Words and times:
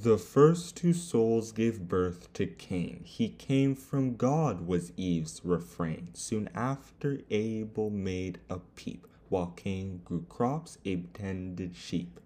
The 0.00 0.16
first 0.16 0.76
two 0.76 0.92
souls 0.92 1.50
gave 1.50 1.88
birth 1.88 2.32
to 2.34 2.46
Cain. 2.46 3.02
He 3.04 3.30
came 3.30 3.74
from 3.74 4.14
God, 4.14 4.64
was 4.64 4.92
Eve's 4.96 5.40
refrain. 5.44 6.10
Soon 6.12 6.48
after, 6.54 7.22
Abel 7.30 7.90
made 7.90 8.38
a 8.48 8.60
peep. 8.76 9.08
While 9.28 9.54
Cain 9.56 10.02
grew 10.04 10.24
crops, 10.28 10.78
Abe 10.84 11.12
tended 11.12 11.74
sheep. 11.74 12.20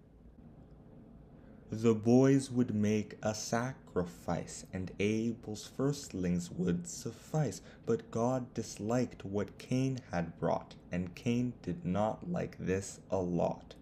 The 1.70 1.94
boys 1.94 2.50
would 2.50 2.74
make 2.74 3.16
a 3.22 3.34
sacrifice, 3.34 4.66
and 4.70 4.92
Abel's 5.00 5.66
firstlings 5.66 6.50
would 6.50 6.86
suffice. 6.86 7.62
But 7.86 8.10
God 8.10 8.52
disliked 8.52 9.24
what 9.24 9.56
Cain 9.56 10.00
had 10.10 10.38
brought, 10.38 10.74
and 10.90 11.14
Cain 11.14 11.54
did 11.62 11.86
not 11.86 12.30
like 12.30 12.58
this 12.58 13.00
a 13.10 13.16
lot. 13.16 13.76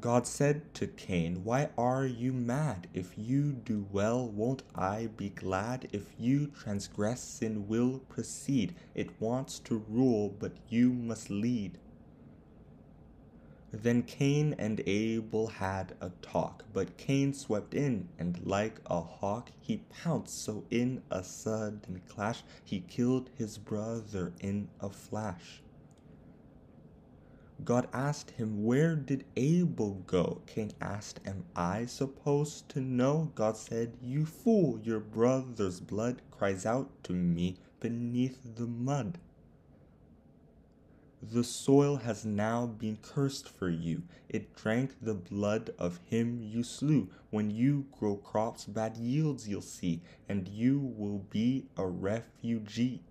God 0.00 0.26
said 0.26 0.74
to 0.74 0.88
Cain, 0.88 1.44
Why 1.44 1.70
are 1.78 2.04
you 2.04 2.32
mad? 2.32 2.88
If 2.92 3.16
you 3.16 3.52
do 3.52 3.86
well, 3.92 4.28
won't 4.28 4.64
I 4.74 5.06
be 5.16 5.30
glad? 5.30 5.88
If 5.92 6.12
you 6.18 6.48
transgress, 6.48 7.20
sin 7.20 7.68
will 7.68 8.00
proceed. 8.08 8.74
It 8.94 9.20
wants 9.20 9.60
to 9.60 9.84
rule, 9.88 10.34
but 10.38 10.52
you 10.68 10.92
must 10.92 11.30
lead. 11.30 11.78
Then 13.70 14.02
Cain 14.02 14.54
and 14.58 14.82
Abel 14.86 15.46
had 15.46 15.94
a 16.00 16.10
talk, 16.22 16.64
but 16.72 16.96
Cain 16.96 17.32
swept 17.32 17.74
in, 17.74 18.08
and 18.18 18.44
like 18.44 18.80
a 18.86 19.00
hawk 19.00 19.50
he 19.60 19.84
pounced, 20.02 20.42
so 20.42 20.64
in 20.70 21.02
a 21.10 21.22
sudden 21.22 22.00
clash 22.08 22.42
he 22.64 22.80
killed 22.80 23.30
his 23.34 23.58
brother 23.58 24.32
in 24.40 24.68
a 24.80 24.90
flash. 24.90 25.62
God 27.64 27.88
asked 27.92 28.32
him, 28.32 28.64
Where 28.64 28.94
did 28.94 29.24
Abel 29.36 30.02
go? 30.06 30.42
Cain 30.46 30.72
asked, 30.80 31.20
Am 31.24 31.44
I 31.56 31.86
supposed 31.86 32.68
to 32.70 32.80
know? 32.80 33.32
God 33.34 33.56
said, 33.56 33.96
You 34.02 34.26
fool, 34.26 34.78
your 34.82 35.00
brother's 35.00 35.80
blood 35.80 36.20
cries 36.30 36.66
out 36.66 36.90
to 37.04 37.12
me 37.12 37.56
beneath 37.80 38.38
the 38.56 38.66
mud. 38.66 39.18
The 41.22 41.42
soil 41.42 41.96
has 41.96 42.24
now 42.24 42.66
been 42.66 42.98
cursed 42.98 43.48
for 43.48 43.70
you. 43.70 44.02
It 44.28 44.54
drank 44.54 44.94
the 45.00 45.14
blood 45.14 45.70
of 45.78 45.98
him 46.04 46.42
you 46.42 46.62
slew. 46.62 47.08
When 47.30 47.50
you 47.50 47.86
grow 47.90 48.16
crops, 48.16 48.66
bad 48.66 48.96
yields 48.96 49.48
you'll 49.48 49.62
see, 49.62 50.02
and 50.28 50.46
you 50.46 50.78
will 50.78 51.18
be 51.30 51.66
a 51.76 51.86
refugee. 51.86 53.02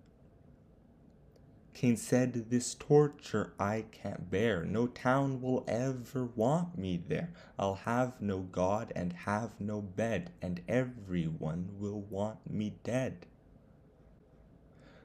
Cain 1.76 1.98
said, 1.98 2.48
This 2.48 2.72
torture 2.74 3.52
I 3.60 3.84
can't 3.92 4.30
bear. 4.30 4.64
No 4.64 4.86
town 4.86 5.42
will 5.42 5.62
ever 5.68 6.24
want 6.24 6.78
me 6.78 6.96
there. 6.96 7.34
I'll 7.58 7.74
have 7.74 8.18
no 8.18 8.38
God 8.38 8.94
and 8.96 9.12
have 9.12 9.60
no 9.60 9.82
bed, 9.82 10.30
and 10.40 10.62
everyone 10.66 11.68
will 11.78 12.00
want 12.00 12.50
me 12.50 12.76
dead. 12.82 13.26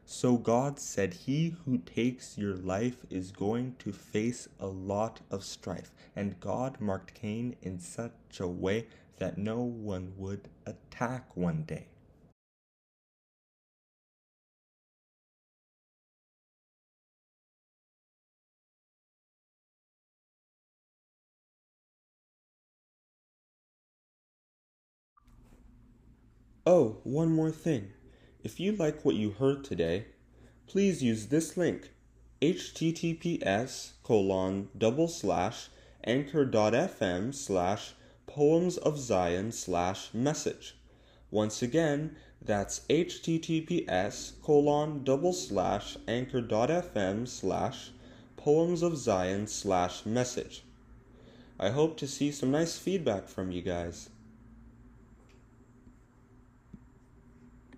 So 0.05 0.37
God 0.37 0.79
said, 0.79 1.13
He 1.13 1.57
who 1.65 1.79
takes 1.79 2.37
your 2.37 2.55
life 2.55 3.05
is 3.09 3.33
going 3.33 3.75
to 3.79 3.91
face 3.91 4.47
a 4.57 4.67
lot 4.67 5.19
of 5.29 5.43
strife. 5.43 5.91
And 6.15 6.39
God 6.39 6.79
marked 6.79 7.15
Cain 7.15 7.57
in 7.61 7.79
such 7.79 8.39
a 8.39 8.47
way 8.47 8.87
that 9.17 9.37
no 9.37 9.59
one 9.61 10.13
would 10.15 10.47
attack 10.65 11.35
one 11.35 11.63
day. 11.63 11.87
Oh, 26.63 26.97
one 27.03 27.31
more 27.31 27.49
thing. 27.49 27.93
If 28.43 28.59
you 28.59 28.73
like 28.73 29.03
what 29.03 29.15
you 29.15 29.31
heard 29.31 29.63
today, 29.63 30.05
please 30.67 31.01
use 31.01 31.27
this 31.27 31.57
link 31.57 31.89
https 32.39 33.93
colon 34.03 34.69
double 34.77 35.07
slash 35.07 35.69
anchor.fm 36.03 37.33
slash 37.33 37.93
poems 38.27 38.77
of 38.77 38.99
zion 38.99 39.51
slash 39.51 40.13
message. 40.13 40.75
Once 41.31 41.63
again 41.63 42.15
that's 42.39 42.81
https 42.91 44.39
colon 44.43 45.03
double 45.03 45.33
slash 45.33 45.97
anchor.fm 46.07 47.27
slash 47.27 47.89
poems 48.37 48.83
of 48.83 48.97
zion 48.97 49.47
slash 49.47 50.05
message. 50.05 50.63
I 51.59 51.71
hope 51.71 51.97
to 51.97 52.07
see 52.07 52.31
some 52.31 52.51
nice 52.51 52.77
feedback 52.77 53.27
from 53.27 53.51
you 53.51 53.63
guys 53.63 54.09